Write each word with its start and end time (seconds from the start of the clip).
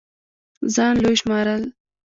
ځان 0.73 0.93
لوے 1.01 1.15
شمارل 1.21 1.63